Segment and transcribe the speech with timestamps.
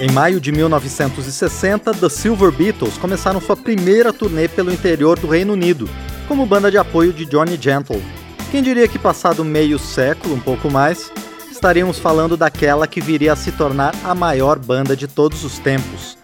[0.00, 5.52] Em maio de 1960, The Silver Beatles começaram sua primeira turnê pelo interior do Reino
[5.52, 5.86] Unido,
[6.26, 8.02] como banda de apoio de Johnny Gentle.
[8.50, 11.12] Quem diria que passado meio século, um pouco mais,
[11.50, 16.16] estaríamos falando daquela que viria a se tornar a maior banda de todos os tempos.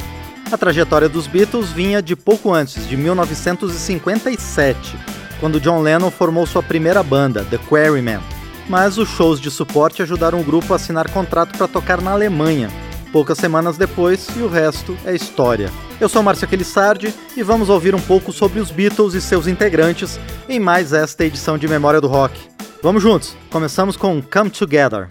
[0.50, 4.96] A trajetória dos Beatles vinha de pouco antes, de 1957,
[5.38, 8.20] quando John Lennon formou sua primeira banda, The Quarrymen.
[8.70, 12.70] Mas os shows de suporte ajudaram o grupo a assinar contrato para tocar na Alemanha,
[13.12, 15.70] poucas semanas depois e o resto é história.
[16.01, 20.20] Eu sou Márcio Aquilissardi e vamos ouvir um pouco sobre os Beatles e seus integrantes
[20.48, 22.38] em mais esta edição de Memória do Rock.
[22.82, 23.35] Vamos juntos!
[23.51, 25.09] Começamos com Come Together.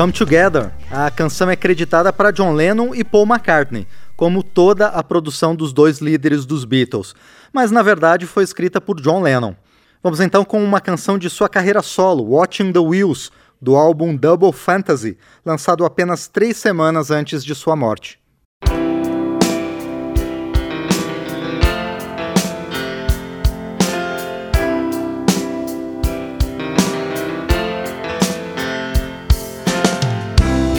[0.00, 0.72] Come Together.
[0.90, 3.86] A canção é creditada para John Lennon e Paul McCartney,
[4.16, 7.14] como toda a produção dos dois líderes dos Beatles,
[7.52, 9.54] mas na verdade foi escrita por John Lennon.
[10.02, 13.30] Vamos então com uma canção de sua carreira solo, Watching the Wheels,
[13.60, 18.18] do álbum Double Fantasy, lançado apenas três semanas antes de sua morte.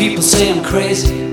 [0.01, 1.30] People say I'm crazy,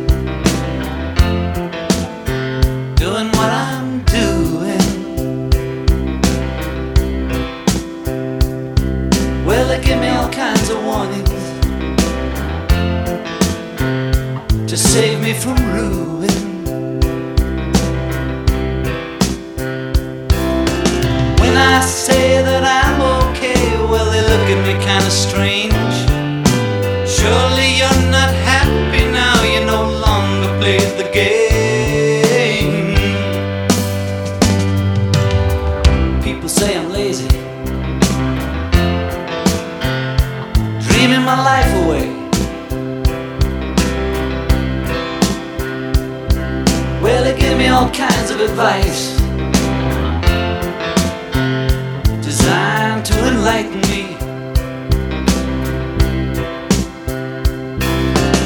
[53.08, 54.02] to enlighten me.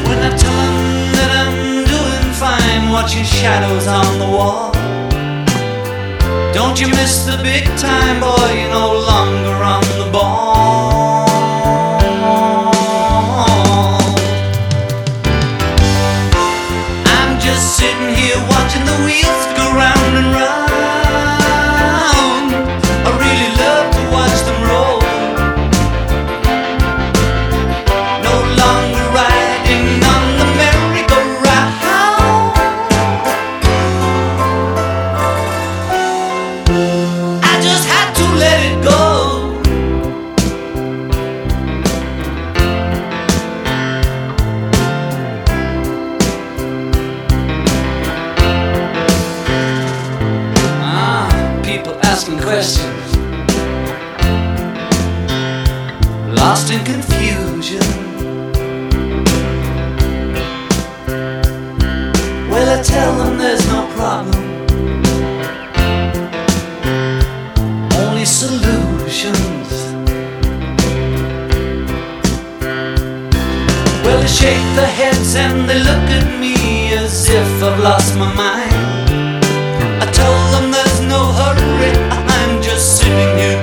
[0.06, 4.70] When I tell them that I'm doing fine, watching shadows on the wall.
[6.54, 8.52] Don't you miss the big time, boy?
[8.54, 9.82] You're no longer on
[69.22, 69.70] solutions.
[74.04, 78.32] Well, they shake their heads and they look at me as if I've lost my
[78.34, 78.74] mind.
[80.02, 83.61] I tell them there's no hurry, I'm just sitting here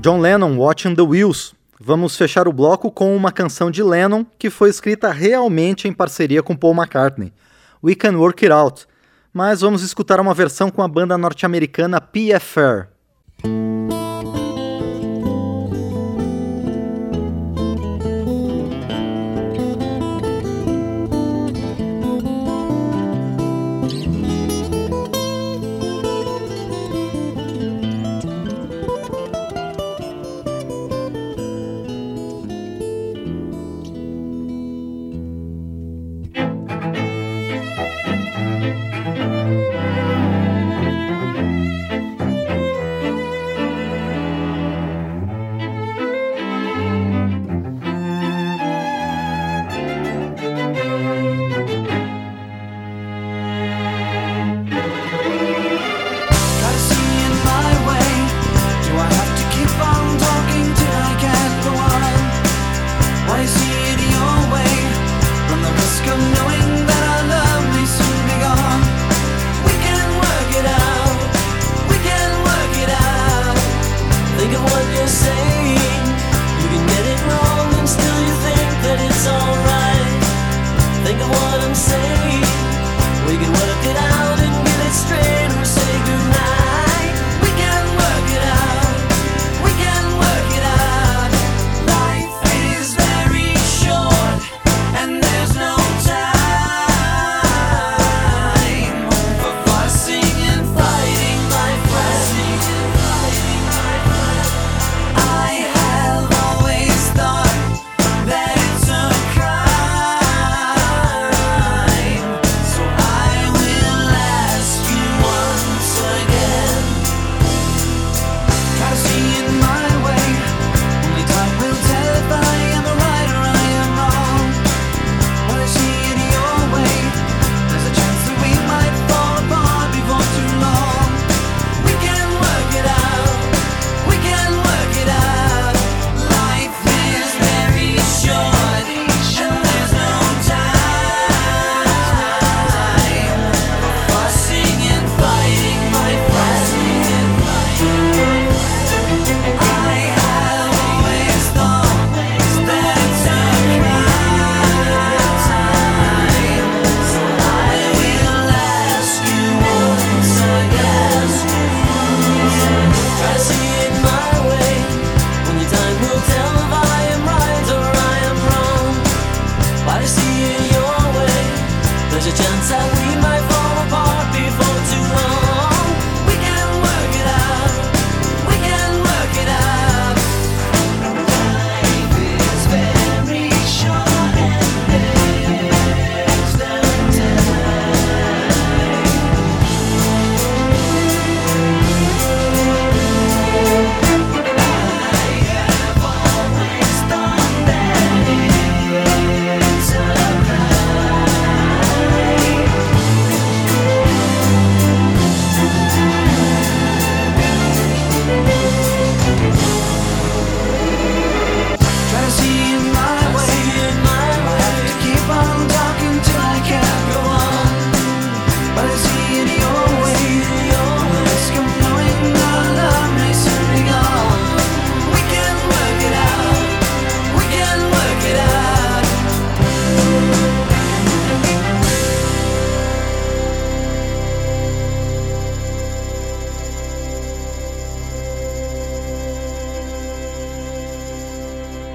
[0.00, 1.54] John Lennon, Watching the Wheels.
[1.78, 6.42] Vamos fechar o bloco com uma canção de Lennon que foi escrita realmente em parceria
[6.42, 7.34] com Paul McCartney,
[7.84, 8.86] We Can Work It Out.
[9.30, 12.88] Mas vamos escutar uma versão com a banda norte-americana PFR.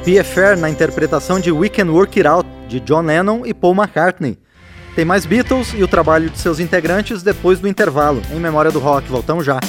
[0.06, 4.38] PFR na interpretação de We Can Work It Out, de John Lennon e Paul McCartney.
[4.96, 8.78] Tem mais Beatles e o trabalho de seus integrantes depois do intervalo, em memória do
[8.78, 9.10] rock.
[9.10, 9.60] Voltamos já.